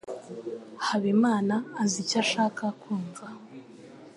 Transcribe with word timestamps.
Habimana 0.87 1.55
azi 1.83 1.97
icyo 2.03 2.17
ashaka 2.23 2.63
kumva 2.81 3.25